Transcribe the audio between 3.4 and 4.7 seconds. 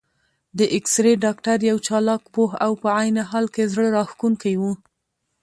کې زړه راښکونکی و.